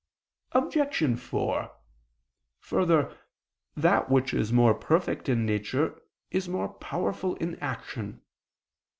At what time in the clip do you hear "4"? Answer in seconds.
1.19-1.71